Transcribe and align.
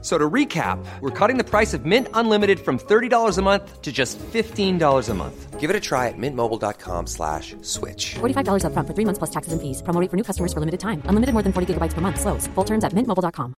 So 0.00 0.16
to 0.16 0.30
recap, 0.30 0.78
we're 1.00 1.10
cutting 1.10 1.38
the 1.38 1.44
price 1.44 1.74
of 1.74 1.84
Mint 1.84 2.06
Unlimited 2.14 2.60
from 2.60 2.78
$30 2.78 3.36
a 3.36 3.42
month 3.42 3.82
to 3.82 3.90
just 3.90 4.16
$15 4.32 5.08
a 5.08 5.14
month. 5.14 5.58
Give 5.58 5.70
it 5.70 5.74
a 5.74 5.80
try 5.80 6.06
at 6.06 6.14
mintmobile.com 6.16 7.06
slash 7.08 7.56
switch. 7.62 8.14
$45 8.20 8.62
upfront 8.62 8.86
for 8.86 8.94
three 8.94 9.04
months 9.04 9.18
plus 9.18 9.30
taxes 9.30 9.52
and 9.52 9.60
fees. 9.60 9.82
Promo 9.82 10.00
rate 10.00 10.08
for 10.08 10.16
new 10.16 10.22
customers 10.22 10.52
for 10.52 10.60
limited 10.60 10.78
time. 10.78 11.02
Unlimited 11.10 11.34
more 11.34 11.42
than 11.42 11.52
40 11.52 11.74
gigabytes 11.74 11.94
per 11.94 12.00
month. 12.00 12.20
Slows. 12.20 12.46
Full 12.54 12.64
terms 12.64 12.84
at 12.84 12.94
mintmobile.com. 12.94 13.54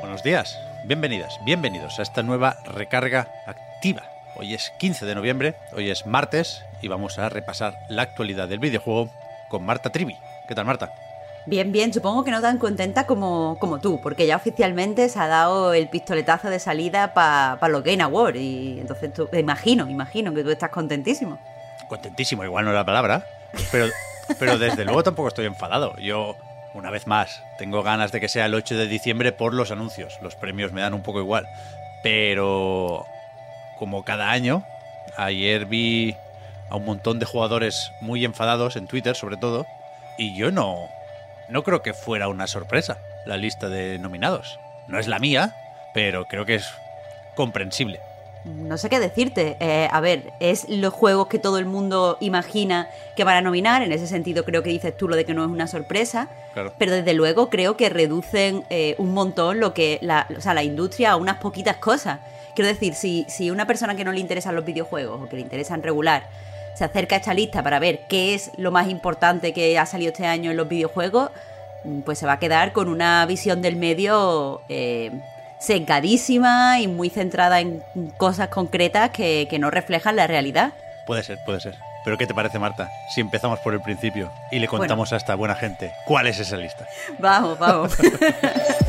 Buenos 0.00 0.22
días, 0.22 0.58
bienvenidas, 0.86 1.38
bienvenidos 1.44 1.98
a 1.98 2.02
esta 2.02 2.22
nueva 2.22 2.56
recarga 2.74 3.28
activa. 3.46 4.02
Hoy 4.36 4.54
es 4.54 4.70
15 4.80 5.06
de 5.06 5.14
noviembre, 5.14 5.56
hoy 5.72 5.88
es 5.88 6.06
martes 6.06 6.60
y 6.82 6.88
vamos 6.88 7.18
a 7.18 7.28
repasar 7.30 7.74
la 7.88 8.02
actualidad 8.02 8.48
del 8.48 8.58
videojuego 8.58 9.10
con 9.50 9.64
Marta 9.64 9.90
Trivi. 9.90 10.14
¿Qué 10.48 10.54
tal, 10.54 10.66
Marta? 10.66 10.92
Bien, 11.46 11.70
bien, 11.70 11.94
supongo 11.94 12.24
que 12.24 12.32
no 12.32 12.40
tan 12.40 12.58
contenta 12.58 13.06
como, 13.06 13.56
como 13.60 13.78
tú, 13.78 14.00
porque 14.00 14.26
ya 14.26 14.34
oficialmente 14.34 15.08
se 15.08 15.20
ha 15.20 15.28
dado 15.28 15.74
el 15.74 15.88
pistoletazo 15.88 16.50
de 16.50 16.58
salida 16.58 17.14
para 17.14 17.68
los 17.68 17.84
Game 17.84 18.02
Awards. 18.02 18.40
Y 18.40 18.80
entonces 18.80 19.12
tú, 19.12 19.28
imagino, 19.32 19.88
imagino 19.88 20.34
que 20.34 20.42
tú 20.42 20.50
estás 20.50 20.70
contentísimo. 20.70 21.38
Contentísimo, 21.88 22.42
igual 22.42 22.64
no 22.64 22.72
es 22.72 22.74
la 22.74 22.84
palabra, 22.84 23.24
pero, 23.70 23.86
pero 24.40 24.58
desde 24.58 24.84
luego 24.84 25.04
tampoco 25.04 25.28
estoy 25.28 25.46
enfadado. 25.46 25.96
Yo, 25.98 26.36
una 26.74 26.90
vez 26.90 27.06
más, 27.06 27.40
tengo 27.58 27.84
ganas 27.84 28.10
de 28.10 28.20
que 28.20 28.28
sea 28.28 28.46
el 28.46 28.54
8 28.54 28.76
de 28.76 28.88
diciembre 28.88 29.30
por 29.30 29.54
los 29.54 29.70
anuncios. 29.70 30.18
Los 30.22 30.34
premios 30.34 30.72
me 30.72 30.80
dan 30.80 30.94
un 30.94 31.02
poco 31.02 31.20
igual. 31.20 31.46
Pero, 32.02 33.06
como 33.78 34.04
cada 34.04 34.32
año, 34.32 34.64
ayer 35.16 35.66
vi 35.66 36.16
a 36.70 36.76
un 36.76 36.84
montón 36.84 37.20
de 37.20 37.26
jugadores 37.26 37.92
muy 38.00 38.24
enfadados 38.24 38.74
en 38.74 38.88
Twitter, 38.88 39.14
sobre 39.14 39.36
todo, 39.36 39.64
y 40.18 40.36
yo 40.36 40.50
no, 40.50 40.88
no 41.48 41.62
creo 41.62 41.82
que 41.82 41.94
fuera 41.94 42.28
una 42.28 42.46
sorpresa 42.46 42.98
la 43.26 43.36
lista 43.36 43.68
de 43.68 43.98
nominados. 43.98 44.58
No 44.88 44.98
es 44.98 45.08
la 45.08 45.18
mía, 45.18 45.54
pero 45.94 46.26
creo 46.26 46.46
que 46.46 46.56
es 46.56 46.68
comprensible. 47.34 48.00
No 48.44 48.78
sé 48.78 48.88
qué 48.88 49.00
decirte. 49.00 49.56
Eh, 49.58 49.88
a 49.90 50.00
ver, 50.00 50.32
es 50.38 50.68
los 50.68 50.94
juegos 50.94 51.26
que 51.26 51.40
todo 51.40 51.58
el 51.58 51.66
mundo 51.66 52.16
imagina 52.20 52.88
que 53.16 53.24
van 53.24 53.36
a 53.36 53.40
nominar. 53.40 53.82
En 53.82 53.90
ese 53.90 54.06
sentido, 54.06 54.44
creo 54.44 54.62
que 54.62 54.70
dices 54.70 54.96
tú 54.96 55.08
lo 55.08 55.16
de 55.16 55.24
que 55.24 55.34
no 55.34 55.44
es 55.44 55.50
una 55.50 55.66
sorpresa. 55.66 56.28
Claro. 56.54 56.72
Pero 56.78 56.92
desde 56.92 57.12
luego 57.12 57.50
creo 57.50 57.76
que 57.76 57.88
reducen 57.88 58.64
eh, 58.70 58.94
un 58.98 59.12
montón 59.12 59.58
lo 59.58 59.74
que 59.74 59.98
la, 60.00 60.28
o 60.36 60.40
sea, 60.40 60.54
la 60.54 60.62
industria 60.62 61.12
a 61.12 61.16
unas 61.16 61.38
poquitas 61.38 61.76
cosas. 61.78 62.20
Quiero 62.54 62.68
decir, 62.68 62.94
si, 62.94 63.26
si 63.28 63.50
una 63.50 63.66
persona 63.66 63.96
que 63.96 64.04
no 64.04 64.12
le 64.12 64.20
interesan 64.20 64.54
los 64.54 64.64
videojuegos 64.64 65.20
o 65.20 65.28
que 65.28 65.36
le 65.36 65.42
interesan 65.42 65.82
regular 65.82 66.28
se 66.76 66.84
acerca 66.84 67.16
a 67.16 67.18
esta 67.18 67.32
lista 67.32 67.62
para 67.62 67.78
ver 67.78 68.00
qué 68.06 68.34
es 68.34 68.50
lo 68.58 68.70
más 68.70 68.88
importante 68.88 69.52
que 69.54 69.78
ha 69.78 69.86
salido 69.86 70.12
este 70.12 70.26
año 70.26 70.50
en 70.50 70.56
los 70.58 70.68
videojuegos, 70.68 71.30
pues 72.04 72.18
se 72.18 72.26
va 72.26 72.34
a 72.34 72.38
quedar 72.38 72.72
con 72.72 72.88
una 72.88 73.24
visión 73.24 73.62
del 73.62 73.76
medio 73.76 74.60
eh, 74.68 75.10
sesgadísima 75.58 76.80
y 76.80 76.86
muy 76.86 77.08
centrada 77.08 77.60
en 77.60 77.82
cosas 78.18 78.48
concretas 78.48 79.10
que, 79.10 79.46
que 79.48 79.58
no 79.58 79.70
reflejan 79.70 80.16
la 80.16 80.26
realidad. 80.26 80.74
Puede 81.06 81.22
ser, 81.22 81.38
puede 81.46 81.60
ser. 81.60 81.76
Pero 82.04 82.18
¿qué 82.18 82.26
te 82.26 82.34
parece, 82.34 82.58
Marta? 82.58 82.90
Si 83.12 83.20
empezamos 83.20 83.58
por 83.60 83.72
el 83.72 83.80
principio 83.80 84.30
y 84.52 84.58
le 84.58 84.68
contamos 84.68 85.12
a 85.12 85.16
esta 85.16 85.34
buena 85.34 85.54
gente 85.54 85.92
cuál 86.04 86.26
es 86.26 86.38
esa 86.38 86.56
lista. 86.56 86.86
Vamos, 87.18 87.58
vamos. 87.58 87.96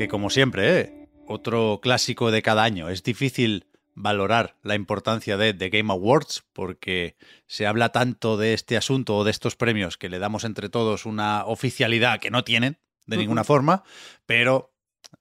que 0.00 0.08
como 0.08 0.30
siempre, 0.30 0.80
¿eh? 0.80 1.08
otro 1.26 1.78
clásico 1.82 2.30
de 2.30 2.40
cada 2.40 2.62
año. 2.62 2.88
Es 2.88 3.02
difícil 3.02 3.66
valorar 3.94 4.56
la 4.62 4.74
importancia 4.74 5.36
de 5.36 5.52
The 5.52 5.68
Game 5.68 5.92
Awards 5.92 6.42
porque 6.54 7.18
se 7.46 7.66
habla 7.66 7.90
tanto 7.92 8.38
de 8.38 8.54
este 8.54 8.78
asunto 8.78 9.18
o 9.18 9.24
de 9.24 9.30
estos 9.30 9.56
premios 9.56 9.98
que 9.98 10.08
le 10.08 10.18
damos 10.18 10.44
entre 10.44 10.70
todos 10.70 11.04
una 11.04 11.44
oficialidad 11.44 12.18
que 12.18 12.30
no 12.30 12.44
tienen 12.44 12.78
de 13.04 13.18
ninguna 13.18 13.44
forma, 13.44 13.82
pero 14.24 14.72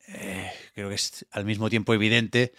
eh, 0.07 0.50
creo 0.73 0.88
que 0.88 0.95
es 0.95 1.28
al 1.31 1.44
mismo 1.44 1.69
tiempo 1.69 1.94
evidente 1.94 2.53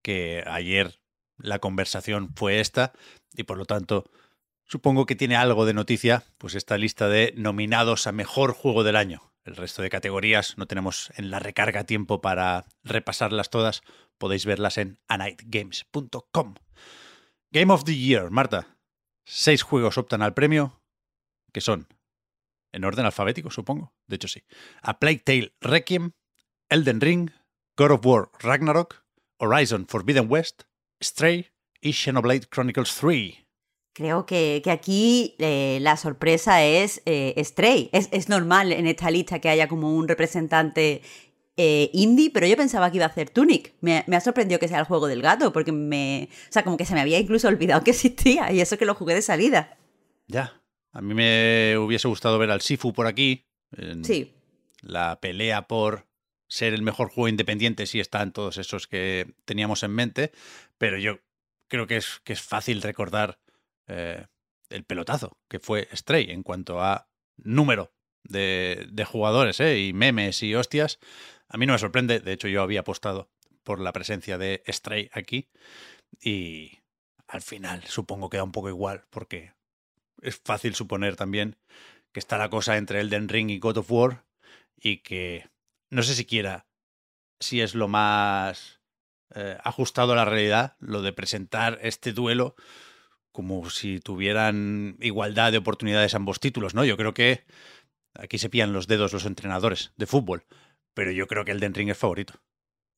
que 0.00 0.44
ayer 0.46 0.98
la 1.36 1.58
conversación 1.58 2.32
fue 2.34 2.60
esta 2.60 2.94
y 3.34 3.42
por 3.42 3.58
lo 3.58 3.66
tanto 3.66 4.10
supongo 4.64 5.04
que 5.04 5.14
tiene 5.14 5.36
algo 5.36 5.66
de 5.66 5.74
noticia 5.74 6.24
pues 6.38 6.54
esta 6.54 6.78
lista 6.78 7.10
de 7.10 7.34
nominados 7.36 8.06
a 8.06 8.12
mejor 8.12 8.54
juego 8.54 8.82
del 8.82 8.96
año. 8.96 9.35
El 9.46 9.54
resto 9.54 9.80
de 9.80 9.90
categorías 9.90 10.58
no 10.58 10.66
tenemos 10.66 11.12
en 11.14 11.30
la 11.30 11.38
recarga 11.38 11.84
tiempo 11.84 12.20
para 12.20 12.66
repasarlas 12.82 13.48
todas. 13.48 13.82
Podéis 14.18 14.44
verlas 14.44 14.76
en 14.76 14.98
anightgames.com. 15.06 16.54
Game 17.52 17.72
of 17.72 17.84
the 17.84 17.96
Year, 17.96 18.30
Marta. 18.30 18.76
Seis 19.24 19.62
juegos 19.62 19.98
optan 19.98 20.22
al 20.22 20.34
premio, 20.34 20.82
que 21.52 21.60
son, 21.60 21.86
en 22.72 22.84
orden 22.84 23.06
alfabético, 23.06 23.50
supongo. 23.50 23.94
De 24.08 24.16
hecho, 24.16 24.26
sí. 24.26 24.42
A 24.82 24.98
Plague 24.98 25.54
Requiem, 25.60 26.12
Elden 26.68 27.00
Ring, 27.00 27.30
God 27.76 27.92
of 27.92 28.04
War 28.04 28.30
Ragnarok, 28.40 29.04
Horizon 29.38 29.86
Forbidden 29.86 30.26
West, 30.28 30.64
Stray 31.00 31.52
y 31.80 31.92
Xenoblade 31.92 32.48
Chronicles 32.50 32.94
3. 32.96 33.45
Creo 33.96 34.26
que, 34.26 34.60
que 34.62 34.70
aquí 34.70 35.34
eh, 35.38 35.78
la 35.80 35.96
sorpresa 35.96 36.62
es 36.62 37.00
eh, 37.06 37.32
Stray. 37.42 37.88
Es, 37.92 38.10
es, 38.12 38.28
normal 38.28 38.70
en 38.72 38.86
esta 38.86 39.10
lista 39.10 39.38
que 39.38 39.48
haya 39.48 39.68
como 39.68 39.96
un 39.96 40.06
representante 40.06 41.00
eh, 41.56 41.88
indie, 41.94 42.30
pero 42.30 42.46
yo 42.46 42.58
pensaba 42.58 42.90
que 42.90 42.98
iba 42.98 43.06
a 43.06 43.08
hacer 43.08 43.30
Tunic. 43.30 43.72
Me, 43.80 44.04
me, 44.06 44.16
ha 44.16 44.20
sorprendido 44.20 44.60
que 44.60 44.68
sea 44.68 44.80
el 44.80 44.84
juego 44.84 45.06
del 45.06 45.22
gato, 45.22 45.50
porque 45.50 45.72
me. 45.72 46.28
O 46.30 46.52
sea, 46.52 46.62
como 46.62 46.76
que 46.76 46.84
se 46.84 46.92
me 46.92 47.00
había 47.00 47.18
incluso 47.18 47.48
olvidado 47.48 47.82
que 47.84 47.92
existía, 47.92 48.52
y 48.52 48.60
eso 48.60 48.76
que 48.76 48.84
lo 48.84 48.94
jugué 48.94 49.14
de 49.14 49.22
salida. 49.22 49.78
Ya. 50.26 50.60
A 50.92 51.00
mí 51.00 51.14
me 51.14 51.78
hubiese 51.78 52.06
gustado 52.06 52.38
ver 52.38 52.50
al 52.50 52.60
Sifu 52.60 52.92
por 52.92 53.06
aquí. 53.06 53.46
sí. 54.02 54.34
La 54.82 55.20
pelea 55.22 55.68
por 55.68 56.06
ser 56.48 56.74
el 56.74 56.82
mejor 56.82 57.08
juego 57.08 57.28
independiente, 57.28 57.86
sí 57.86 57.98
están 57.98 58.34
todos 58.34 58.58
esos 58.58 58.86
que 58.86 59.32
teníamos 59.46 59.82
en 59.84 59.92
mente, 59.92 60.32
pero 60.76 60.98
yo 60.98 61.18
creo 61.68 61.86
que 61.86 61.96
es, 61.96 62.20
que 62.24 62.34
es 62.34 62.42
fácil 62.42 62.82
recordar 62.82 63.38
eh, 63.88 64.26
el 64.68 64.84
pelotazo 64.84 65.38
que 65.48 65.60
fue 65.60 65.88
Stray 65.92 66.30
en 66.30 66.42
cuanto 66.42 66.80
a 66.80 67.08
número 67.36 67.92
de, 68.24 68.88
de 68.90 69.04
jugadores 69.04 69.60
¿eh? 69.60 69.78
y 69.78 69.92
memes 69.92 70.42
y 70.42 70.54
hostias. 70.54 70.98
A 71.48 71.56
mí 71.56 71.66
no 71.66 71.72
me 71.72 71.78
sorprende, 71.78 72.20
de 72.20 72.32
hecho 72.32 72.48
yo 72.48 72.62
había 72.62 72.80
apostado 72.80 73.30
por 73.62 73.80
la 73.80 73.92
presencia 73.92 74.38
de 74.38 74.62
Stray 74.68 75.10
aquí 75.12 75.48
y 76.20 76.78
al 77.26 77.42
final 77.42 77.82
supongo 77.84 78.30
que 78.30 78.36
da 78.36 78.44
un 78.44 78.52
poco 78.52 78.68
igual 78.68 79.04
porque 79.10 79.52
es 80.22 80.40
fácil 80.44 80.74
suponer 80.74 81.16
también 81.16 81.56
que 82.12 82.20
está 82.20 82.38
la 82.38 82.48
cosa 82.48 82.76
entre 82.76 83.00
Elden 83.00 83.28
Ring 83.28 83.50
y 83.50 83.58
God 83.58 83.78
of 83.78 83.90
War 83.90 84.24
y 84.76 84.98
que 84.98 85.50
no 85.90 86.02
sé 86.02 86.14
siquiera 86.14 86.66
si 87.40 87.60
es 87.60 87.74
lo 87.74 87.88
más 87.88 88.80
eh, 89.34 89.58
ajustado 89.62 90.12
a 90.12 90.16
la 90.16 90.24
realidad 90.24 90.76
lo 90.78 91.02
de 91.02 91.12
presentar 91.12 91.78
este 91.82 92.12
duelo 92.12 92.54
como 93.36 93.68
si 93.68 94.00
tuvieran 94.00 94.96
igualdad 94.98 95.52
de 95.52 95.58
oportunidades 95.58 96.14
ambos 96.14 96.40
títulos, 96.40 96.74
¿no? 96.74 96.86
Yo 96.86 96.96
creo 96.96 97.12
que 97.12 97.44
aquí 98.14 98.38
se 98.38 98.48
pillan 98.48 98.72
los 98.72 98.86
dedos 98.86 99.12
los 99.12 99.26
entrenadores 99.26 99.92
de 99.98 100.06
fútbol, 100.06 100.46
pero 100.94 101.10
yo 101.10 101.26
creo 101.26 101.44
que 101.44 101.50
el 101.50 101.60
Den 101.60 101.74
Ring 101.74 101.90
es 101.90 101.98
favorito. 101.98 102.32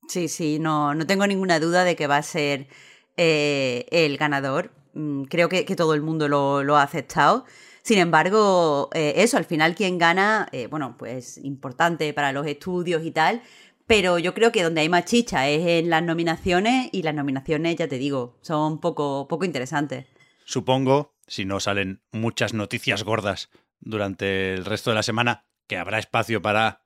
Sí, 0.07 0.29
sí, 0.29 0.61
no, 0.61 0.95
no 0.95 1.09
tengo 1.09 1.27
ninguna 1.27 1.59
duda 1.59 1.83
de 1.83 1.97
que 1.97 2.07
va 2.07 2.19
a 2.19 2.23
ser 2.23 2.69
eh, 3.17 3.87
el 3.91 4.17
ganador. 4.17 4.71
Mm, 4.95 5.25
creo 5.25 5.49
que, 5.49 5.65
todo 5.75 5.93
el 5.93 6.03
mundo 6.03 6.29
lo, 6.29 6.63
lo, 6.63 6.77
ha 6.77 6.85
aceptado. 6.85 7.45
Sin 7.83 7.99
embargo, 7.99 8.91
eh, 8.95 9.15
eso, 9.17 9.39
al 9.39 9.45
final 9.45 9.75
quien 9.75 9.99
gana, 9.99 10.49
eh, 10.53 10.69
bueno, 10.69 10.95
pues 10.97 11.39
importante 11.39 12.13
para 12.13 12.31
los 12.31 12.47
estudios 12.47 13.05
y 13.05 13.11
tal, 13.11 13.43
pero 13.89 14.21
yo 14.21 14.35
creo 14.35 14.53
que 14.53 14.63
donde 14.63 14.83
hay 14.83 14.89
más 14.89 15.05
chicha 15.05 15.49
es 15.49 15.67
en 15.67 15.91
las 15.91 16.05
nominaciones 16.05 16.91
y 16.93 17.03
las 17.03 17.15
nominaciones, 17.17 17.75
ya 17.75 17.89
te 17.89 17.99
digo, 17.99 18.37
son 18.41 18.79
poco, 18.79 19.27
poco 19.27 19.45
interesantes 19.45 20.07
supongo, 20.49 21.15
si 21.27 21.45
no 21.45 21.61
salen 21.61 22.01
muchas 22.11 22.55
noticias 22.55 23.05
gordas 23.05 23.51
durante 23.81 24.55
el 24.55 24.65
resto 24.65 24.91
de 24.91 24.97
la 24.97 25.03
semana, 25.03 25.45
que 25.69 25.77
habrá 25.77 25.99
espacio 25.99 26.41
para 26.41 26.81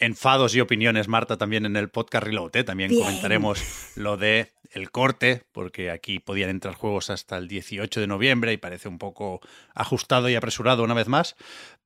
enfados 0.00 0.56
y 0.56 0.60
opiniones, 0.60 1.06
Marta, 1.06 1.38
también 1.38 1.64
en 1.64 1.76
el 1.76 1.90
podcast 1.90 2.26
Reload. 2.26 2.56
¿eh? 2.56 2.64
También 2.64 2.90
Bien. 2.90 3.00
comentaremos 3.00 3.62
lo 3.94 4.16
de 4.16 4.52
el 4.72 4.90
corte, 4.90 5.44
porque 5.52 5.92
aquí 5.92 6.18
podían 6.18 6.50
entrar 6.50 6.74
juegos 6.74 7.08
hasta 7.08 7.36
el 7.36 7.46
18 7.46 8.00
de 8.00 8.06
noviembre 8.08 8.52
y 8.52 8.56
parece 8.56 8.88
un 8.88 8.98
poco 8.98 9.40
ajustado 9.74 10.28
y 10.28 10.34
apresurado 10.34 10.82
una 10.82 10.94
vez 10.94 11.06
más. 11.06 11.36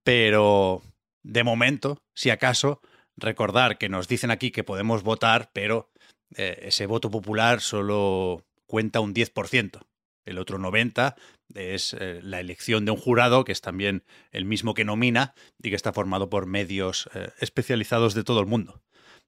Pero 0.03 0.83
de 1.23 1.45
momento, 1.45 2.03
si 2.15 2.31
acaso, 2.31 2.81
recordar 3.19 3.77
que 3.77 3.91
nos 3.91 4.09
dicen 4.09 4.31
aquí 4.31 4.51
que 4.51 4.65
podemos 4.65 5.03
votar, 5.03 5.51
pero 5.53 5.91
eh, 6.37 6.61
ese 6.63 6.87
voto 6.87 7.11
popular 7.11 7.61
solo 7.61 8.47
cuenta 8.67 9.01
un 9.01 9.13
10%. 9.13 9.83
El 10.29 10.39
otro 10.39 10.59
90% 10.59 11.15
es 11.55 11.95
eh, 11.99 12.21
la 12.23 12.41
elección 12.41 12.85
de 12.85 12.91
un 12.91 12.99
jurado, 12.99 13.45
que 13.45 13.53
es 13.53 13.61
también 13.61 14.05
el 14.33 14.45
mismo 14.45 14.75
que 14.75 14.85
nomina 14.85 15.35
y 15.63 15.71
que 15.71 15.77
está 15.77 15.93
formado 15.93 16.29
por 16.29 16.47
medios 16.47 17.09
eh, 17.15 17.31
especializados 17.41 18.15
de 18.15 18.25
todo 18.25 18.41
el 18.41 18.47
mundo. 18.47 18.83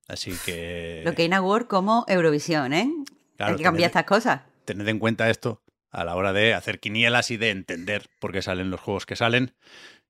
Así 0.09 0.33
que... 0.45 1.03
Lo 1.05 1.15
que 1.15 1.31
Award 1.33 1.67
como 1.67 2.05
Eurovisión, 2.09 2.73
¿eh? 2.73 2.91
Claro, 3.37 3.53
Hay 3.53 3.59
que 3.59 3.63
cambiar 3.65 3.91
tened- 3.91 4.01
estas 4.01 4.05
cosas. 4.05 4.41
tened 4.65 4.87
en 4.89 4.99
cuenta 4.99 5.31
esto 5.31 5.63
a 5.91 6.05
la 6.05 6.15
hora 6.17 6.33
de 6.33 6.53
hacer 6.55 6.79
quinielas 6.81 7.31
y 7.31 7.37
de 7.37 7.51
entender 7.51 8.09
por 8.21 8.33
qué 8.33 8.43
salen 8.43 8.71
los 8.71 8.81
juegos 8.81 9.07
que 9.07 9.17
salen. 9.17 9.55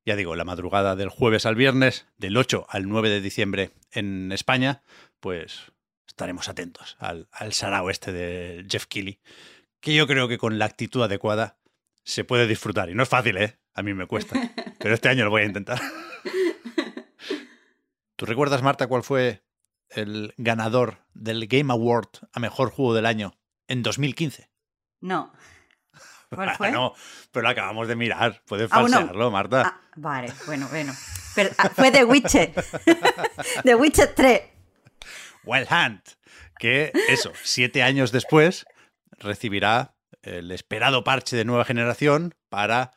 Ya 0.07 0.17
digo, 0.17 0.35
la 0.35 0.45
madrugada 0.45 0.97
del 0.97 1.11
jueves 1.11 1.45
al 1.47 1.55
viernes, 1.55 2.07
del 2.17 2.37
8 2.37 2.67
al 2.69 2.89
9 2.89 3.11
de 3.11 3.21
diciembre 3.21 3.71
en 3.93 4.33
España, 4.33 4.83
pues 5.21 5.71
estaremos 6.09 6.49
atentos 6.49 6.97
al, 6.99 7.29
al 7.31 7.53
sarao 7.53 7.91
este 7.91 8.11
de 8.13 8.65
Jeff 8.69 8.87
Keighley, 8.87 9.21
que 9.81 9.95
yo 9.95 10.07
creo 10.07 10.29
que 10.29 10.39
con 10.39 10.59
la 10.59 10.67
actitud 10.67 11.03
adecuada 11.03 11.59
se 12.05 12.25
puede 12.25 12.47
disfrutar. 12.47 12.91
Y 12.91 12.95
no 12.95 13.03
es 13.03 13.09
fácil, 13.09 13.37
¿eh? 13.39 13.59
A 13.75 13.83
mí 13.83 13.95
me 13.95 14.07
cuesta. 14.07 14.37
Pero 14.79 14.95
este 14.95 15.09
año 15.09 15.25
lo 15.25 15.31
voy 15.31 15.43
a 15.43 15.47
intentar. 15.47 15.81
¿Tú 18.17 18.27
recuerdas, 18.27 18.63
Marta, 18.63 18.87
cuál 18.87 19.03
fue 19.03 19.43
el 19.89 20.35
ganador 20.37 20.99
del 21.15 21.47
Game 21.47 21.73
Award 21.73 22.09
a 22.33 22.41
Mejor 22.41 22.71
Juego 22.71 22.95
del 22.95 23.07
Año 23.07 23.35
en 23.67 23.83
2015? 23.83 24.51
No. 25.01 25.33
¿Cuál 26.29 26.55
fue? 26.57 26.69
Ah, 26.69 26.71
no, 26.71 26.95
pero 27.33 27.45
lo 27.45 27.49
acabamos 27.49 27.89
de 27.89 27.97
mirar. 27.97 28.43
Puedes 28.47 28.71
Ah, 28.71 28.81
falsearlo, 28.83 29.31
Marta. 29.31 29.63
Ah, 29.67 29.81
vale, 29.97 30.33
bueno, 30.47 30.69
bueno. 30.69 30.93
Pero, 31.35 31.51
ah, 31.59 31.71
fue 31.71 31.91
The 31.91 32.05
Witcher. 32.05 32.53
The 33.65 33.75
Witcher 33.75 34.15
3. 34.15 34.41
Wild 35.45 35.69
Hunt. 35.73 36.09
Que 36.59 36.93
eso, 37.09 37.33
siete 37.43 37.83
años 37.83 38.13
después, 38.13 38.67
recibirá 39.21 39.95
el 40.23 40.51
esperado 40.51 41.05
parche 41.05 41.37
de 41.37 41.45
nueva 41.45 41.65
generación 41.65 42.35
para 42.49 42.91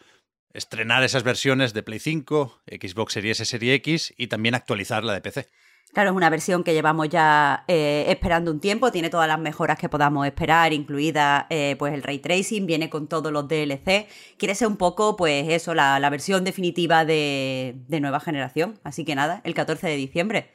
estrenar 0.53 1.03
esas 1.03 1.23
versiones 1.23 1.73
de 1.73 1.83
Play 1.83 1.99
5, 1.99 2.61
Xbox 2.67 3.13
Series 3.13 3.39
S, 3.39 3.49
Series 3.49 3.75
X 3.75 4.13
y 4.17 4.27
también 4.27 4.55
actualizar 4.55 5.03
la 5.03 5.13
de 5.13 5.21
PC. 5.21 5.49
Claro, 5.93 6.09
es 6.09 6.15
una 6.15 6.31
versión 6.31 6.63
que 6.63 6.73
llevamos 6.73 7.07
ya 7.09 7.65
eh, 7.67 8.05
esperando 8.07 8.49
un 8.49 8.59
tiempo, 8.59 8.91
tiene 8.91 9.11
todas 9.11 9.27
las 9.27 9.39
mejoras 9.39 9.77
que 9.77 9.89
podamos 9.89 10.25
esperar, 10.25 10.73
incluida 10.73 11.45
eh, 11.51 11.75
pues 11.77 11.93
el 11.93 12.01
ray 12.01 12.17
tracing, 12.17 12.65
viene 12.65 12.89
con 12.89 13.07
todos 13.07 13.31
los 13.31 13.47
DLC. 13.47 14.07
Quiere 14.37 14.55
ser 14.55 14.69
un 14.69 14.77
poco, 14.77 15.15
pues 15.15 15.47
eso, 15.49 15.75
la, 15.75 15.99
la 15.99 16.09
versión 16.09 16.43
definitiva 16.43 17.05
de, 17.05 17.75
de 17.87 17.99
nueva 17.99 18.19
generación. 18.19 18.79
Así 18.83 19.05
que 19.05 19.13
nada, 19.13 19.41
el 19.43 19.53
14 19.53 19.85
de 19.87 19.95
diciembre. 19.95 20.49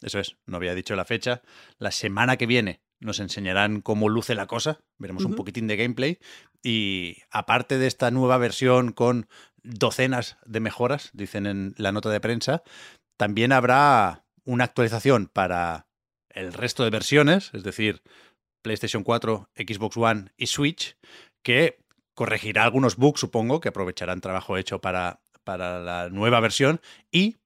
Eso 0.00 0.20
es, 0.20 0.36
no 0.46 0.56
había 0.56 0.74
dicho 0.74 0.96
la 0.96 1.04
fecha. 1.04 1.42
La 1.78 1.90
semana 1.90 2.38
que 2.38 2.46
viene 2.46 2.80
nos 3.00 3.20
enseñarán 3.20 3.80
cómo 3.80 4.08
luce 4.08 4.34
la 4.34 4.46
cosa, 4.46 4.80
veremos 4.98 5.24
un 5.24 5.34
poquitín 5.34 5.66
de 5.66 5.76
gameplay 5.76 6.18
y 6.62 7.18
aparte 7.30 7.78
de 7.78 7.86
esta 7.86 8.10
nueva 8.10 8.38
versión 8.38 8.92
con 8.92 9.28
docenas 9.62 10.38
de 10.44 10.60
mejoras, 10.60 11.10
dicen 11.12 11.46
en 11.46 11.74
la 11.76 11.92
nota 11.92 12.10
de 12.10 12.20
prensa, 12.20 12.62
también 13.16 13.52
habrá 13.52 14.24
una 14.44 14.64
actualización 14.64 15.26
para 15.26 15.88
el 16.30 16.52
resto 16.52 16.84
de 16.84 16.90
versiones, 16.90 17.50
es 17.52 17.62
decir, 17.62 18.02
PlayStation 18.62 19.02
4, 19.02 19.50
Xbox 19.54 19.96
One 19.96 20.32
y 20.36 20.46
Switch, 20.46 20.96
que 21.42 21.78
corregirá 22.14 22.64
algunos 22.64 22.96
bugs, 22.96 23.20
supongo, 23.20 23.60
que 23.60 23.68
aprovecharán 23.68 24.20
trabajo 24.20 24.56
hecho 24.56 24.80
para, 24.80 25.20
para 25.44 25.80
la 25.80 26.08
nueva 26.10 26.40
versión 26.40 26.80
y 27.12 27.36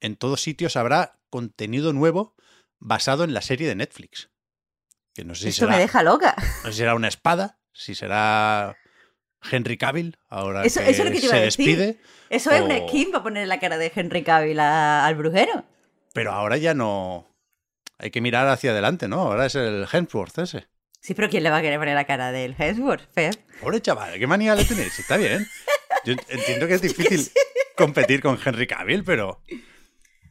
en 0.00 0.16
todos 0.16 0.42
sitios 0.42 0.76
habrá 0.76 1.20
contenido 1.30 1.92
nuevo 1.92 2.34
basado 2.78 3.24
en 3.24 3.34
la 3.34 3.42
serie 3.42 3.68
de 3.68 3.76
Netflix. 3.76 4.31
Que 5.14 5.24
no 5.24 5.34
sé 5.34 5.42
si 5.44 5.48
Esto 5.50 5.66
será, 5.66 5.72
me 5.76 5.78
deja 5.82 6.02
loca. 6.02 6.34
no 6.38 6.44
sé 6.66 6.72
si 6.72 6.78
será 6.78 6.94
una 6.94 7.08
espada, 7.08 7.58
si 7.72 7.94
será 7.94 8.76
Henry 9.50 9.76
Cavill, 9.76 10.16
ahora 10.28 10.64
Eso- 10.64 10.80
que 10.80 10.90
eso 10.90 11.02
es 11.02 11.08
lo 11.08 11.12
que 11.14 11.20
te 11.20 11.26
iba 11.26 11.34
se 11.34 11.38
a 11.38 11.42
decir. 11.42 11.66
despide. 11.78 12.00
Eso 12.30 12.50
es 12.50 12.60
una 12.62 12.78
skin 12.78 13.10
para 13.10 13.22
poner 13.22 13.46
la 13.48 13.58
cara 13.60 13.76
de 13.78 13.92
Henry 13.94 14.22
Cavill 14.22 14.58
a- 14.60 15.04
al 15.06 15.14
brujero. 15.16 15.64
Pero 16.14 16.32
ahora 16.32 16.56
ya 16.56 16.74
no. 16.74 17.28
Hay 17.98 18.10
que 18.10 18.20
mirar 18.20 18.48
hacia 18.48 18.70
adelante, 18.72 19.06
¿no? 19.08 19.20
Ahora 19.20 19.46
es 19.46 19.54
el 19.54 19.86
Hemsworth 19.92 20.38
ese. 20.38 20.66
Sí, 21.00 21.14
pero 21.14 21.28
¿quién 21.28 21.42
le 21.42 21.50
va 21.50 21.58
a 21.58 21.62
querer 21.62 21.78
poner 21.78 21.94
la 21.94 22.04
cara 22.06 22.32
del 22.32 22.54
Hemsworth? 22.58 23.06
Pep? 23.12 23.34
Pobre 23.60 23.80
chaval, 23.80 24.18
¿qué 24.18 24.26
manía 24.26 24.54
le 24.54 24.64
tenéis? 24.64 24.98
Está 24.98 25.16
bien. 25.16 25.46
Yo 26.04 26.14
entiendo 26.28 26.66
que 26.66 26.74
es 26.74 26.82
difícil 26.82 27.28
competir 27.76 28.20
con 28.22 28.38
Henry 28.44 28.66
Cavill, 28.66 29.04
pero. 29.04 29.42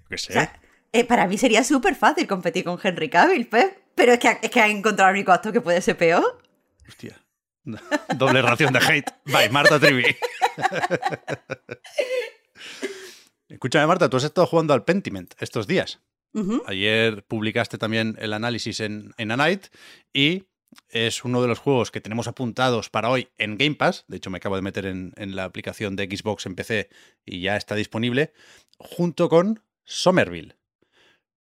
¿Qué 0.09 0.17
sé? 0.17 0.31
O 0.31 0.33
sea, 0.33 0.59
eh, 0.91 1.03
para 1.05 1.27
mí 1.27 1.37
sería 1.37 1.63
súper 1.63 1.95
fácil 1.95 2.25
competir 2.27 2.63
con 2.63 2.79
Henry 2.81 3.09
Cavill, 3.09 3.47
Pep. 3.47 3.77
Pero 4.01 4.13
es 4.13 4.19
que, 4.19 4.39
es 4.41 4.49
que 4.49 4.59
han 4.59 4.71
encontrado 4.71 5.11
el 5.11 5.17
único 5.17 5.31
acto 5.31 5.53
que 5.53 5.61
puede 5.61 5.79
ser 5.79 5.95
peor. 5.95 6.41
Hostia. 6.89 7.23
Doble 8.17 8.41
ración 8.41 8.73
de 8.73 8.79
hate. 8.79 9.11
Bye, 9.25 9.51
Marta 9.51 9.79
Trivi. 9.79 10.03
Escúchame, 13.47 13.85
Marta, 13.85 14.09
tú 14.09 14.17
has 14.17 14.23
estado 14.23 14.47
jugando 14.47 14.73
al 14.73 14.85
Pentiment 14.85 15.35
estos 15.39 15.67
días. 15.67 16.01
Ayer 16.65 17.23
publicaste 17.25 17.77
también 17.77 18.15
el 18.17 18.33
análisis 18.33 18.79
en, 18.79 19.13
en 19.19 19.29
A 19.29 19.37
Night 19.37 19.67
y 20.11 20.45
es 20.89 21.23
uno 21.23 21.43
de 21.43 21.47
los 21.47 21.59
juegos 21.59 21.91
que 21.91 22.01
tenemos 22.01 22.27
apuntados 22.27 22.89
para 22.89 23.11
hoy 23.11 23.29
en 23.37 23.55
Game 23.55 23.75
Pass. 23.75 24.05
De 24.07 24.17
hecho, 24.17 24.31
me 24.31 24.37
acabo 24.37 24.55
de 24.55 24.63
meter 24.63 24.87
en, 24.87 25.13
en 25.15 25.35
la 25.35 25.43
aplicación 25.43 25.95
de 25.95 26.05
Xbox 26.05 26.47
en 26.47 26.55
PC 26.55 26.89
y 27.23 27.41
ya 27.41 27.55
está 27.55 27.75
disponible, 27.75 28.33
junto 28.79 29.29
con 29.29 29.61
Somerville, 29.83 30.55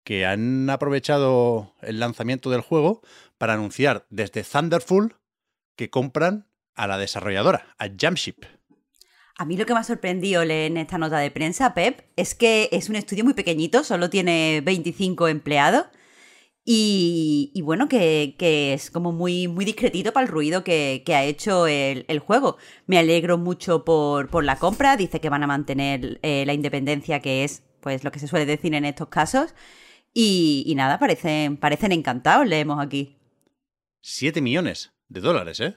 que 0.04 0.26
han 0.26 0.68
aprovechado 0.70 1.74
el 1.82 2.00
lanzamiento 2.00 2.50
del 2.50 2.60
juego 2.60 3.02
para 3.38 3.54
anunciar 3.54 4.06
desde 4.10 4.42
Thunderful 4.42 5.16
que 5.76 5.90
compran 5.90 6.46
a 6.74 6.86
la 6.86 6.98
desarrolladora, 6.98 7.74
a 7.78 7.88
Jamship. 7.98 8.44
A 9.36 9.46
mí 9.46 9.56
lo 9.56 9.64
que 9.64 9.72
me 9.72 9.80
ha 9.80 9.84
sorprendido 9.84 10.42
en 10.42 10.76
esta 10.76 10.98
nota 10.98 11.18
de 11.18 11.30
prensa, 11.30 11.72
Pep, 11.72 12.02
es 12.16 12.34
que 12.34 12.68
es 12.72 12.90
un 12.90 12.96
estudio 12.96 13.24
muy 13.24 13.32
pequeñito, 13.32 13.84
solo 13.84 14.10
tiene 14.10 14.60
25 14.62 15.28
empleados. 15.28 15.86
Y, 16.62 17.58
bueno, 17.64 17.88
que, 17.88 18.36
es 18.74 18.90
como 18.90 19.12
muy, 19.12 19.48
muy 19.48 19.64
discretito 19.64 20.12
para 20.12 20.26
el 20.26 20.30
ruido 20.30 20.62
que, 20.62 21.02
ha 21.08 21.24
hecho 21.24 21.66
el, 21.66 22.04
el 22.06 22.18
juego. 22.18 22.58
Me 22.86 22.98
alegro 22.98 23.38
mucho 23.38 23.84
por, 23.84 24.28
por 24.28 24.44
la 24.44 24.56
compra. 24.56 24.96
Dice 24.96 25.20
que 25.20 25.30
van 25.30 25.42
a 25.42 25.46
mantener 25.46 26.20
eh, 26.22 26.44
la 26.46 26.52
independencia, 26.52 27.20
que 27.20 27.44
es 27.44 27.62
pues 27.80 28.04
lo 28.04 28.12
que 28.12 28.18
se 28.18 28.28
suele 28.28 28.46
decir 28.46 28.74
en 28.74 28.84
estos 28.84 29.08
casos. 29.08 29.54
Y, 30.12 30.64
y 30.66 30.74
nada, 30.74 30.98
parecen, 30.98 31.56
parecen 31.56 31.92
encantados, 31.92 32.46
leemos 32.46 32.80
aquí. 32.84 33.16
7 34.02 34.40
millones 34.40 34.92
de 35.08 35.20
dólares, 35.20 35.60
¿eh? 35.60 35.76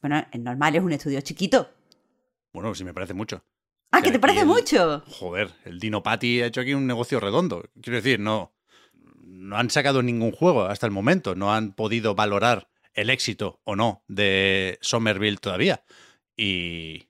Bueno, 0.00 0.24
es 0.30 0.40
normal, 0.40 0.76
es 0.76 0.82
un 0.82 0.92
estudio 0.92 1.20
chiquito. 1.22 1.70
Bueno, 2.52 2.74
sí 2.74 2.84
me 2.84 2.92
parece 2.94 3.14
mucho. 3.14 3.44
Ah, 3.90 4.02
que 4.02 4.10
te 4.10 4.18
parece 4.18 4.40
el- 4.40 4.46
mucho. 4.46 5.02
Joder, 5.06 5.50
el 5.64 5.78
Dino 5.78 6.02
Patti 6.02 6.42
ha 6.42 6.46
hecho 6.46 6.60
aquí 6.60 6.74
un 6.74 6.86
negocio 6.86 7.20
redondo. 7.20 7.64
Quiero 7.80 7.96
decir, 7.96 8.20
no, 8.20 8.54
no 9.22 9.56
han 9.56 9.70
sacado 9.70 10.02
ningún 10.02 10.32
juego 10.32 10.64
hasta 10.64 10.86
el 10.86 10.92
momento, 10.92 11.34
no 11.34 11.54
han 11.54 11.72
podido 11.74 12.14
valorar 12.14 12.68
el 12.92 13.08
éxito 13.10 13.60
o 13.64 13.74
no 13.76 14.04
de 14.08 14.78
Somerville 14.82 15.38
todavía. 15.38 15.84
Y, 16.36 17.08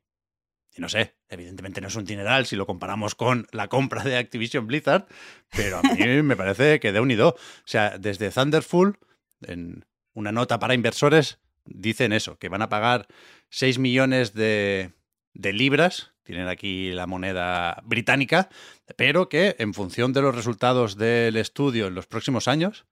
y 0.77 0.81
no 0.81 0.89
sé, 0.89 1.15
evidentemente 1.29 1.81
no 1.81 1.89
es 1.89 1.95
un 1.97 2.05
dineral 2.05 2.47
si 2.47 2.57
lo 2.57 2.67
comparamos 2.67 3.15
con 3.15 3.47
la 3.53 3.69
compra 3.69 4.03
de 4.03 4.17
Activision 4.17 4.67
Blizzard, 4.67 5.07
pero 5.51 5.79
a 5.79 5.83
mí 5.83 5.95
me 6.23 6.37
parece 6.37 6.81
que 6.81 6.93
de 6.93 7.01
unido. 7.01 7.31
O 7.31 7.67
sea, 7.67 7.97
desde 7.99 8.31
Thunderful, 8.31 8.99
en 9.43 9.85
una 10.15 10.33
nota 10.33 10.59
para 10.59 10.75
inversores, 10.75 11.39
dicen 11.65 12.13
eso, 12.13 12.39
que 12.39 12.49
van 12.49 12.63
a 12.63 12.69
pagar 12.69 13.07
6 13.51 13.79
millones 13.79 14.35
de, 14.35 14.93
de 15.33 15.53
libras, 15.53 16.13
tienen 16.25 16.49
aquí 16.49 16.91
la 16.93 17.07
moneda 17.07 17.81
británica, 17.85 18.49
pero 18.97 19.29
que 19.29 19.57
en 19.59 19.75
función 19.75 20.13
de 20.13 20.23
los 20.23 20.35
resultados 20.35 20.97
del 20.97 21.37
estudio 21.37 21.87
en 21.87 21.95
los 21.95 22.07
próximos 22.07 22.49
años, 22.49 22.87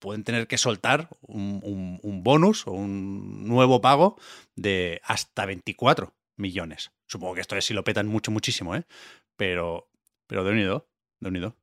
pueden 0.00 0.24
tener 0.24 0.48
que 0.48 0.58
soltar 0.58 1.08
un, 1.20 1.60
un- 1.62 2.00
un 2.02 2.22
bonus 2.24 2.66
o 2.66 2.72
un 2.72 3.46
nuevo 3.46 3.80
pago 3.80 4.18
de 4.56 5.00
hasta 5.04 5.46
24 5.46 6.12
millones. 6.42 6.92
Supongo 7.06 7.34
que 7.34 7.40
esto 7.40 7.56
es 7.56 7.64
si 7.64 7.72
lo 7.72 7.84
petan 7.84 8.06
mucho, 8.06 8.30
muchísimo, 8.30 8.76
¿eh? 8.76 8.84
Pero, 9.36 9.88
pero 10.26 10.44
de 10.44 10.50
unido, 10.50 10.90
de 11.20 11.28
unido. 11.28 11.56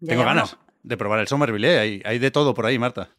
Ya, 0.00 0.10
Tengo 0.10 0.24
ganas 0.24 0.58
de 0.82 0.96
probar 0.98 1.20
el 1.20 1.28
Somerville, 1.28 1.74
¿eh? 1.74 1.78
Hay, 1.78 2.02
hay 2.04 2.18
de 2.18 2.30
todo 2.30 2.52
por 2.52 2.66
ahí, 2.66 2.78
Marta. 2.78 3.16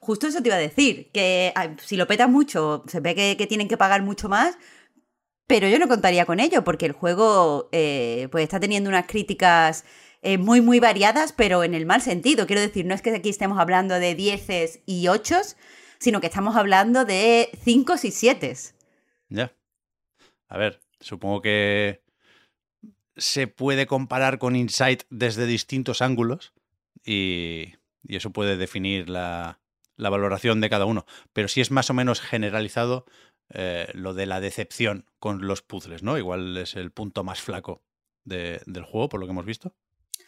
Justo 0.00 0.26
eso 0.26 0.42
te 0.42 0.48
iba 0.48 0.56
a 0.56 0.58
decir, 0.58 1.12
que 1.12 1.54
si 1.78 1.96
lo 1.96 2.08
petas 2.08 2.28
mucho, 2.28 2.82
se 2.88 2.98
ve 2.98 3.14
que, 3.14 3.36
que 3.36 3.46
tienen 3.46 3.68
que 3.68 3.76
pagar 3.76 4.02
mucho 4.02 4.28
más, 4.28 4.58
pero 5.46 5.68
yo 5.68 5.78
no 5.78 5.86
contaría 5.86 6.26
con 6.26 6.40
ello, 6.40 6.64
porque 6.64 6.86
el 6.86 6.92
juego 6.92 7.68
eh, 7.70 8.28
pues 8.32 8.42
está 8.42 8.58
teniendo 8.58 8.88
unas 8.88 9.06
críticas 9.06 9.84
eh, 10.22 10.38
muy, 10.38 10.60
muy 10.60 10.80
variadas, 10.80 11.32
pero 11.32 11.62
en 11.62 11.74
el 11.74 11.86
mal 11.86 12.00
sentido. 12.00 12.46
Quiero 12.46 12.62
decir, 12.62 12.84
no 12.86 12.94
es 12.94 13.02
que 13.02 13.14
aquí 13.14 13.28
estemos 13.28 13.58
hablando 13.60 13.98
de 13.98 14.14
dieces 14.14 14.80
y 14.86 15.08
ochos, 15.08 15.56
sino 15.98 16.20
que 16.20 16.26
estamos 16.26 16.56
hablando 16.56 17.04
de 17.04 17.50
cinco 17.62 17.94
y 18.02 18.10
siete. 18.10 18.56
Ya. 19.28 19.52
A 20.52 20.58
ver, 20.58 20.82
supongo 21.00 21.40
que 21.40 22.02
se 23.16 23.46
puede 23.46 23.86
comparar 23.86 24.38
con 24.38 24.54
Insight 24.54 25.04
desde 25.08 25.46
distintos 25.46 26.02
ángulos 26.02 26.52
y, 27.02 27.72
y 28.02 28.16
eso 28.16 28.34
puede 28.34 28.58
definir 28.58 29.08
la, 29.08 29.60
la, 29.96 30.10
valoración 30.10 30.60
de 30.60 30.68
cada 30.68 30.84
uno. 30.84 31.06
Pero 31.32 31.48
sí 31.48 31.62
es 31.62 31.70
más 31.70 31.88
o 31.88 31.94
menos 31.94 32.20
generalizado 32.20 33.06
eh, 33.48 33.90
lo 33.94 34.12
de 34.12 34.26
la 34.26 34.40
decepción 34.40 35.06
con 35.18 35.46
los 35.46 35.62
puzzles, 35.62 36.02
¿no? 36.02 36.18
Igual 36.18 36.58
es 36.58 36.76
el 36.76 36.90
punto 36.90 37.24
más 37.24 37.40
flaco 37.40 37.80
de, 38.24 38.60
del 38.66 38.84
juego, 38.84 39.08
por 39.08 39.20
lo 39.20 39.26
que 39.26 39.32
hemos 39.32 39.46
visto. 39.46 39.72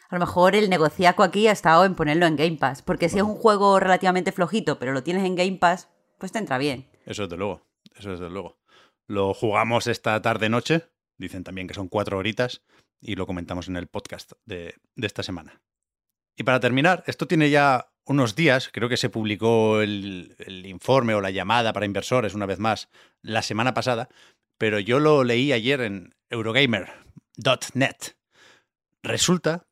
A 0.08 0.14
lo 0.14 0.20
mejor 0.20 0.56
el 0.56 0.70
negociaco 0.70 1.22
aquí 1.22 1.48
ha 1.48 1.52
estado 1.52 1.84
en 1.84 1.96
ponerlo 1.96 2.24
en 2.24 2.36
Game 2.36 2.56
Pass, 2.56 2.80
porque 2.80 3.10
si 3.10 3.18
es 3.18 3.24
un 3.24 3.36
juego 3.36 3.78
relativamente 3.78 4.32
flojito, 4.32 4.78
pero 4.78 4.94
lo 4.94 5.02
tienes 5.02 5.26
en 5.26 5.34
Game 5.34 5.58
Pass, 5.58 5.90
pues 6.16 6.32
te 6.32 6.38
entra 6.38 6.56
bien. 6.56 6.88
Eso 7.04 7.24
desde 7.24 7.36
luego, 7.36 7.60
eso 7.94 8.12
desde 8.12 8.30
luego. 8.30 8.56
Lo 9.06 9.34
jugamos 9.34 9.86
esta 9.86 10.20
tarde-noche, 10.22 10.88
dicen 11.18 11.44
también 11.44 11.68
que 11.68 11.74
son 11.74 11.88
cuatro 11.88 12.18
horitas, 12.18 12.62
y 13.00 13.16
lo 13.16 13.26
comentamos 13.26 13.68
en 13.68 13.76
el 13.76 13.86
podcast 13.86 14.32
de, 14.44 14.74
de 14.96 15.06
esta 15.06 15.22
semana. 15.22 15.62
Y 16.36 16.42
para 16.44 16.60
terminar, 16.60 17.04
esto 17.06 17.26
tiene 17.26 17.50
ya 17.50 17.90
unos 18.06 18.34
días, 18.34 18.68
creo 18.72 18.88
que 18.88 18.96
se 18.96 19.08
publicó 19.08 19.80
el, 19.80 20.34
informe 20.66 21.14
o 21.14 21.20
la 21.20 21.30
llamada 21.30 21.72
para 21.72 21.86
inversores 21.86 22.34
una 22.34 22.46
vez 22.46 22.58
más 22.58 22.88
la 23.22 23.42
semana 23.42 23.74
pasada, 23.74 24.08
pero 24.58 24.78
yo 24.78 24.98
lo 24.98 25.24
leí 25.24 25.52
ayer 25.52 25.80
en 25.80 26.14
Eurogamer.net. 26.30 27.96
Resulta 29.02 29.66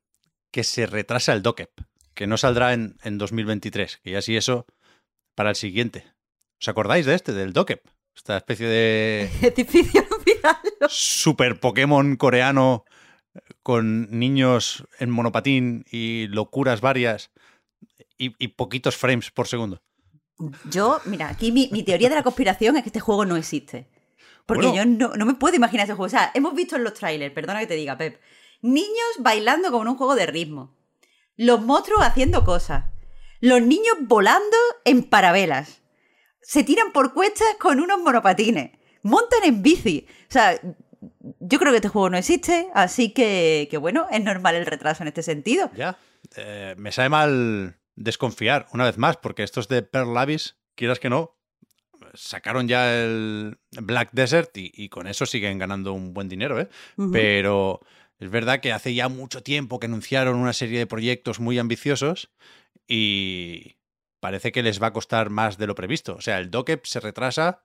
que 0.50 0.64
se 0.64 0.86
retrasa 0.86 1.32
el 1.32 1.42
DOCEP, 1.42 1.70
que 2.14 2.26
no 2.26 2.36
saldrá 2.36 2.72
en, 2.72 2.96
en 3.02 3.18
2023, 3.18 3.98
que 3.98 4.10
ya 4.12 4.22
sí 4.22 4.36
eso 4.36 4.66
para 5.34 5.50
el 5.50 5.56
siguiente. 5.56 6.12
¿Os 6.60 6.68
acordáis 6.68 7.06
de 7.06 7.14
este, 7.14 7.32
del 7.32 7.52
DOCEP? 7.52 7.86
Esta 8.14 8.36
especie 8.36 8.66
de... 8.66 9.30
Es 9.42 9.54
difícil 9.54 10.04
olvidarlo. 10.10 10.88
Super 10.88 11.58
Pokémon 11.58 12.16
coreano 12.16 12.84
con 13.62 14.18
niños 14.18 14.84
en 14.98 15.10
monopatín 15.10 15.84
y 15.90 16.26
locuras 16.28 16.80
varias 16.80 17.30
y, 18.18 18.34
y 18.38 18.48
poquitos 18.48 18.96
frames 18.96 19.30
por 19.30 19.48
segundo. 19.48 19.82
Yo, 20.70 21.00
mira, 21.04 21.28
aquí 21.28 21.52
mi, 21.52 21.68
mi, 21.72 21.82
teoría 21.82 22.08
de 22.08 22.16
la 22.16 22.22
conspiración 22.22 22.76
es 22.76 22.82
que 22.82 22.88
este 22.88 23.00
juego 23.00 23.24
no 23.24 23.36
existe. 23.36 23.88
Porque 24.46 24.66
bueno. 24.66 24.82
yo 24.82 25.08
no, 25.08 25.16
no, 25.16 25.26
me 25.26 25.34
puedo 25.34 25.54
imaginar 25.54 25.84
ese 25.84 25.94
juego. 25.94 26.06
O 26.06 26.10
sea, 26.10 26.30
hemos 26.34 26.54
visto 26.54 26.76
en 26.76 26.84
los 26.84 26.94
trailers, 26.94 27.32
perdona 27.32 27.60
que 27.60 27.66
te 27.66 27.74
diga, 27.74 27.96
Pep, 27.96 28.20
niños 28.60 28.90
bailando 29.18 29.70
como 29.70 29.82
en 29.82 29.88
un 29.90 29.96
juego 29.96 30.14
de 30.14 30.26
ritmo. 30.26 30.74
Los 31.36 31.62
monstruos 31.62 32.02
haciendo 32.02 32.44
cosas. 32.44 32.86
Los 33.40 33.62
niños 33.62 33.96
volando 34.02 34.56
en 34.84 35.04
parabelas. 35.04 35.81
Se 36.42 36.64
tiran 36.64 36.92
por 36.92 37.14
cuestas 37.14 37.48
con 37.58 37.80
unos 37.80 38.00
monopatines. 38.00 38.72
Montan 39.02 39.44
en 39.44 39.62
bici. 39.62 40.06
O 40.28 40.32
sea, 40.32 40.60
yo 41.40 41.58
creo 41.58 41.72
que 41.72 41.76
este 41.76 41.88
juego 41.88 42.10
no 42.10 42.16
existe, 42.16 42.68
así 42.74 43.12
que, 43.12 43.68
que 43.70 43.76
bueno, 43.78 44.06
es 44.10 44.22
normal 44.22 44.54
el 44.54 44.66
retraso 44.66 45.02
en 45.02 45.08
este 45.08 45.22
sentido. 45.22 45.70
Ya, 45.74 45.98
eh, 46.36 46.74
me 46.78 46.92
sabe 46.92 47.08
mal 47.08 47.78
desconfiar 47.96 48.66
una 48.72 48.84
vez 48.84 48.98
más, 48.98 49.16
porque 49.16 49.42
estos 49.42 49.68
de 49.68 49.82
Pearl 49.82 50.16
Abyss, 50.16 50.56
quieras 50.74 51.00
que 51.00 51.10
no, 51.10 51.36
sacaron 52.14 52.68
ya 52.68 52.94
el 52.94 53.58
Black 53.72 54.10
Desert 54.12 54.56
y, 54.56 54.70
y 54.74 54.88
con 54.88 55.06
eso 55.06 55.26
siguen 55.26 55.58
ganando 55.58 55.92
un 55.92 56.14
buen 56.14 56.28
dinero, 56.28 56.60
¿eh? 56.60 56.68
Uh 56.96 57.04
-huh. 57.04 57.12
Pero 57.12 57.80
es 58.18 58.30
verdad 58.30 58.60
que 58.60 58.72
hace 58.72 58.94
ya 58.94 59.08
mucho 59.08 59.42
tiempo 59.42 59.80
que 59.80 59.86
anunciaron 59.86 60.36
una 60.36 60.52
serie 60.52 60.78
de 60.78 60.86
proyectos 60.86 61.40
muy 61.40 61.58
ambiciosos 61.58 62.30
y 62.86 63.76
parece 64.22 64.52
que 64.52 64.62
les 64.62 64.80
va 64.80 64.86
a 64.86 64.92
costar 64.92 65.30
más 65.30 65.58
de 65.58 65.66
lo 65.66 65.74
previsto. 65.74 66.14
O 66.14 66.20
sea, 66.20 66.38
el 66.38 66.48
DOCEP 66.48 66.86
se 66.86 67.00
retrasa 67.00 67.60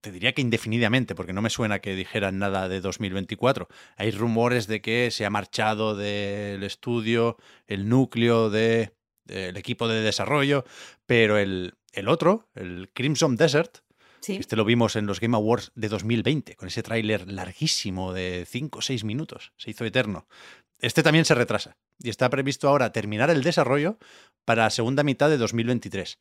te 0.00 0.10
diría 0.10 0.32
que 0.32 0.40
indefinidamente, 0.40 1.14
porque 1.14 1.34
no 1.34 1.42
me 1.42 1.50
suena 1.50 1.80
que 1.80 1.94
dijeran 1.94 2.38
nada 2.38 2.68
de 2.68 2.80
2024. 2.80 3.68
Hay 3.96 4.10
rumores 4.10 4.66
de 4.66 4.80
que 4.80 5.10
se 5.10 5.26
ha 5.26 5.30
marchado 5.30 5.94
del 5.94 6.62
estudio 6.62 7.36
el 7.66 7.88
núcleo 7.88 8.48
del 8.48 8.92
de, 9.26 9.52
de 9.52 9.60
equipo 9.60 9.88
de 9.88 10.00
desarrollo, 10.00 10.64
pero 11.06 11.36
el, 11.36 11.74
el 11.92 12.08
otro, 12.08 12.48
el 12.54 12.90
Crimson 12.92 13.36
Desert, 13.36 13.78
Sí. 14.22 14.36
Este 14.36 14.54
lo 14.54 14.66
vimos 14.66 14.96
en 14.96 15.06
los 15.06 15.18
Game 15.18 15.34
Awards 15.34 15.72
de 15.74 15.88
2020, 15.88 16.54
con 16.54 16.68
ese 16.68 16.82
tráiler 16.82 17.32
larguísimo 17.32 18.12
de 18.12 18.44
5 18.46 18.80
o 18.80 18.82
6 18.82 19.02
minutos. 19.04 19.54
Se 19.56 19.70
hizo 19.70 19.86
eterno. 19.86 20.26
Este 20.78 21.02
también 21.02 21.24
se 21.24 21.34
retrasa 21.34 21.78
y 22.02 22.10
está 22.10 22.30
previsto 22.30 22.68
ahora 22.68 22.92
terminar 22.92 23.30
el 23.30 23.42
desarrollo 23.42 23.98
para 24.44 24.64
la 24.64 24.70
segunda 24.70 25.02
mitad 25.02 25.28
de 25.28 25.38
2023. 25.38 26.18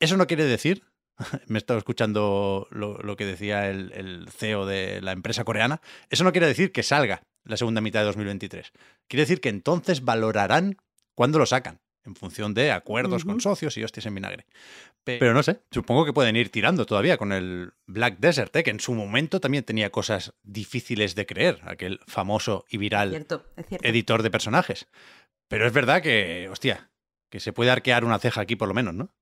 Eso 0.00 0.16
no 0.16 0.26
quiere 0.26 0.44
decir, 0.44 0.84
me 1.46 1.58
he 1.58 1.60
estado 1.60 1.78
escuchando 1.78 2.66
lo, 2.70 2.98
lo 2.98 3.16
que 3.16 3.26
decía 3.26 3.68
el, 3.68 3.92
el, 3.92 4.28
CEO 4.30 4.66
de 4.66 5.00
la 5.00 5.12
empresa 5.12 5.44
coreana, 5.44 5.80
eso 6.10 6.24
no 6.24 6.32
quiere 6.32 6.46
decir 6.46 6.72
que 6.72 6.82
salga 6.82 7.22
la 7.44 7.56
segunda 7.56 7.80
mitad 7.80 8.00
de 8.00 8.06
2023. 8.06 8.72
Quiere 9.08 9.22
decir 9.22 9.40
que 9.40 9.48
entonces 9.48 10.04
valorarán 10.04 10.76
cuándo 11.14 11.38
lo 11.38 11.46
sacan 11.46 11.80
en 12.04 12.14
función 12.14 12.54
de 12.54 12.72
acuerdos 12.72 13.24
uh 13.24 13.26
-huh. 13.26 13.30
con 13.30 13.40
socios 13.40 13.76
y 13.76 13.84
hostias 13.84 14.06
en 14.06 14.14
vinagre. 14.14 14.46
Pero 15.18 15.32
no 15.32 15.42
sé, 15.42 15.60
supongo 15.70 16.04
que 16.04 16.12
pueden 16.12 16.36
ir 16.36 16.50
tirando 16.50 16.84
todavía 16.84 17.16
con 17.16 17.32
el 17.32 17.72
Black 17.86 18.18
Desert, 18.18 18.54
¿eh? 18.56 18.62
que 18.62 18.70
en 18.70 18.80
su 18.80 18.92
momento 18.94 19.40
también 19.40 19.64
tenía 19.64 19.90
cosas 19.90 20.34
difíciles 20.42 21.14
de 21.14 21.24
creer, 21.24 21.60
aquel 21.62 22.00
famoso 22.06 22.66
y 22.68 22.76
viral 22.76 23.08
es 23.08 23.14
cierto, 23.14 23.44
es 23.56 23.66
cierto. 23.66 23.88
editor 23.88 24.22
de 24.22 24.30
personajes. 24.30 24.88
Pero 25.48 25.66
es 25.66 25.72
verdad 25.72 26.02
que, 26.02 26.48
hostia, 26.50 26.90
que 27.30 27.40
se 27.40 27.52
puede 27.52 27.70
arquear 27.70 28.04
una 28.04 28.18
ceja 28.18 28.42
aquí 28.42 28.56
por 28.56 28.68
lo 28.68 28.74
menos, 28.74 28.94
¿no? 28.94 29.14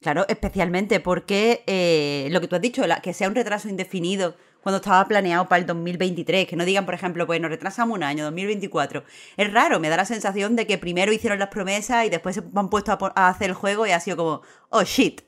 Claro, 0.00 0.26
especialmente 0.28 1.00
porque 1.00 1.64
eh, 1.66 2.28
lo 2.30 2.40
que 2.40 2.46
tú 2.46 2.54
has 2.54 2.62
dicho, 2.62 2.86
la, 2.86 3.00
que 3.00 3.12
sea 3.12 3.28
un 3.28 3.34
retraso 3.34 3.68
indefinido 3.68 4.36
cuando 4.62 4.76
estaba 4.76 5.04
planeado 5.06 5.48
para 5.48 5.60
el 5.60 5.66
2023, 5.66 6.46
que 6.46 6.54
no 6.54 6.64
digan, 6.64 6.84
por 6.84 6.94
ejemplo, 6.94 7.26
pues 7.26 7.40
nos 7.40 7.50
retrasamos 7.50 7.96
un 7.96 8.04
año, 8.04 8.24
2024. 8.24 9.04
Es 9.36 9.52
raro, 9.52 9.80
me 9.80 9.88
da 9.88 9.96
la 9.96 10.04
sensación 10.04 10.54
de 10.54 10.66
que 10.66 10.78
primero 10.78 11.12
hicieron 11.12 11.38
las 11.38 11.48
promesas 11.48 12.06
y 12.06 12.10
después 12.10 12.36
se 12.36 12.42
han 12.54 12.70
puesto 12.70 12.92
a, 12.92 13.12
a 13.14 13.28
hacer 13.28 13.50
el 13.50 13.54
juego 13.54 13.86
y 13.86 13.90
ha 13.90 14.00
sido 14.00 14.16
como, 14.16 14.42
oh 14.70 14.84
shit. 14.84 15.22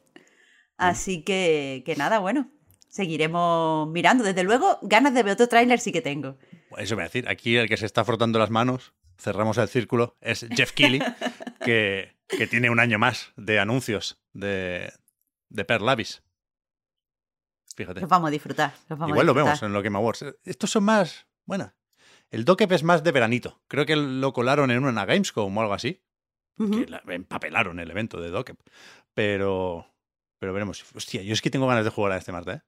Así 0.80 1.22
que, 1.22 1.82
que 1.84 1.96
nada, 1.96 2.18
bueno, 2.18 2.50
seguiremos 2.88 3.88
mirando. 3.88 4.24
Desde 4.24 4.42
luego, 4.42 4.78
ganas 4.82 5.14
de 5.14 5.22
ver 5.22 5.34
otro 5.34 5.48
tráiler 5.48 5.78
sí 5.80 5.92
que 5.92 6.00
tengo. 6.02 6.38
Eso 6.76 6.94
me 6.96 7.00
va 7.00 7.04
a 7.04 7.08
decir, 7.08 7.28
aquí 7.28 7.56
el 7.56 7.68
que 7.68 7.76
se 7.76 7.86
está 7.86 8.04
frotando 8.04 8.38
las 8.38 8.50
manos, 8.50 8.92
cerramos 9.18 9.58
el 9.58 9.68
círculo, 9.68 10.16
es 10.20 10.46
Jeff 10.50 10.72
Keighley, 10.72 11.00
que, 11.64 12.16
que 12.28 12.46
tiene 12.46 12.70
un 12.70 12.80
año 12.80 12.98
más 12.98 13.32
de 13.36 13.58
anuncios 13.58 14.20
de, 14.32 14.92
de 15.48 15.64
Per 15.64 15.82
Lavis. 15.82 16.22
Fíjate. 17.76 18.00
Los 18.00 18.10
vamos 18.10 18.28
a 18.28 18.30
disfrutar. 18.30 18.72
Vamos 18.88 19.08
Igual 19.08 19.10
a 19.10 19.14
disfrutar. 19.22 19.26
lo 19.26 19.34
vemos 19.34 19.62
en 19.62 19.72
los 19.72 19.82
Game 19.82 19.96
Awards. 19.98 20.24
Estos 20.44 20.70
son 20.70 20.84
más. 20.84 21.26
Bueno, 21.46 21.72
el 22.30 22.44
Dokep 22.44 22.70
es 22.72 22.82
más 22.82 23.02
de 23.02 23.12
veranito. 23.12 23.60
Creo 23.68 23.86
que 23.86 23.96
lo 23.96 24.32
colaron 24.32 24.70
en 24.70 24.84
una 24.84 25.04
Gamescom 25.04 25.56
o 25.56 25.60
algo 25.60 25.74
así. 25.74 26.02
Uh 26.58 26.64
-huh. 26.64 26.84
que 26.84 26.90
la, 26.90 27.02
empapelaron 27.08 27.80
el 27.80 27.90
evento 27.90 28.20
de 28.20 28.30
Dokep. 28.30 28.58
Pero. 29.14 29.86
Pero 30.40 30.52
veremos. 30.54 30.84
Hostia, 30.94 31.22
yo 31.22 31.34
es 31.34 31.42
que 31.42 31.50
tengo 31.50 31.68
ganas 31.68 31.84
de 31.84 31.90
jugar 31.90 32.12
a 32.12 32.16
este 32.16 32.32
Marte, 32.32 32.52
¿eh? 32.52 32.60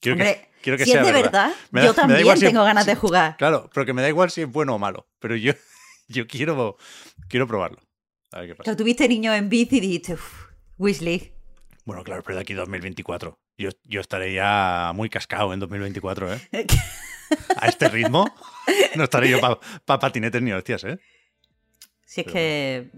Quiero 0.00 0.14
Hombre, 0.14 0.34
que, 0.34 0.62
quiero 0.62 0.76
que 0.76 0.84
si 0.84 0.90
sea 0.90 1.00
es 1.00 1.06
de 1.06 1.12
verdad, 1.12 1.52
verdad 1.70 1.86
yo 1.86 1.92
da, 1.94 2.02
también 2.02 2.38
tengo 2.38 2.62
si, 2.62 2.66
ganas 2.66 2.84
de 2.84 2.96
jugar. 2.96 3.36
Claro, 3.38 3.70
pero 3.72 3.86
que 3.86 3.94
me 3.94 4.02
da 4.02 4.08
igual 4.08 4.30
si 4.30 4.42
es 4.42 4.50
bueno 4.50 4.74
o 4.74 4.78
malo. 4.78 5.08
Pero 5.20 5.36
yo, 5.36 5.52
yo 6.08 6.26
quiero, 6.26 6.76
quiero 7.28 7.46
probarlo. 7.46 7.78
A 8.32 8.40
ver 8.40 8.48
qué 8.48 8.54
pasa. 8.56 8.64
Claro, 8.64 8.76
tuviste 8.76 9.08
niño 9.08 9.32
en 9.32 9.48
bici 9.48 9.78
y 9.78 9.80
dijiste, 9.80 10.14
uff, 10.14 11.00
League. 11.00 11.32
Bueno, 11.84 12.02
claro, 12.02 12.22
pero 12.24 12.36
de 12.36 12.42
aquí 12.42 12.52
2024. 12.52 13.38
Yo, 13.56 13.70
yo 13.84 14.00
estaré 14.00 14.34
ya 14.34 14.92
muy 14.94 15.08
cascado 15.08 15.54
en 15.54 15.60
2024, 15.60 16.34
¿eh? 16.34 16.40
A 17.56 17.68
este 17.68 17.88
ritmo 17.88 18.26
no 18.94 19.04
estaré 19.04 19.28
yo 19.28 19.40
para 19.40 19.58
pa 19.84 19.98
patinetes 19.98 20.42
ni 20.42 20.52
hostias, 20.52 20.84
¿eh? 20.84 20.98
Si 22.04 22.20
es 22.20 22.24
pero... 22.26 22.34
que 22.34 22.90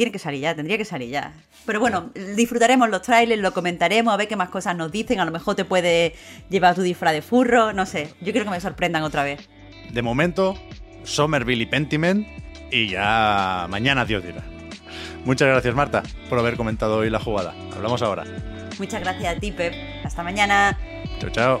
tiene 0.00 0.12
que 0.12 0.18
salir 0.18 0.40
ya, 0.40 0.54
tendría 0.54 0.78
que 0.78 0.86
salir 0.86 1.10
ya. 1.10 1.34
Pero 1.66 1.78
bueno, 1.78 2.10
disfrutaremos 2.34 2.88
los 2.88 3.02
trailers, 3.02 3.42
lo 3.42 3.52
comentaremos, 3.52 4.14
a 4.14 4.16
ver 4.16 4.28
qué 4.28 4.34
más 4.34 4.48
cosas 4.48 4.74
nos 4.74 4.90
dicen. 4.90 5.20
A 5.20 5.26
lo 5.26 5.30
mejor 5.30 5.56
te 5.56 5.66
puede 5.66 6.14
llevar 6.48 6.74
tu 6.74 6.80
disfraz 6.80 7.12
de 7.12 7.20
furro, 7.20 7.74
no 7.74 7.84
sé. 7.84 8.14
Yo 8.22 8.32
quiero 8.32 8.46
que 8.46 8.52
me 8.52 8.60
sorprendan 8.62 9.02
otra 9.02 9.24
vez. 9.24 9.46
De 9.92 10.00
momento, 10.00 10.56
Somerville 11.04 11.64
y 11.64 11.66
Pentiment, 11.66 12.26
y 12.70 12.88
ya 12.88 13.66
mañana 13.68 14.06
Dios 14.06 14.24
dirá. 14.24 14.42
Muchas 15.26 15.48
gracias, 15.48 15.74
Marta, 15.74 16.02
por 16.30 16.38
haber 16.38 16.56
comentado 16.56 16.96
hoy 16.96 17.10
la 17.10 17.20
jugada. 17.20 17.54
Hablamos 17.76 18.00
ahora. 18.00 18.24
Muchas 18.78 19.02
gracias 19.02 19.36
a 19.36 19.38
ti, 19.38 19.52
Pep. 19.52 19.74
Hasta 20.02 20.22
mañana. 20.22 20.78
Chao, 21.18 21.28
chao. 21.28 21.60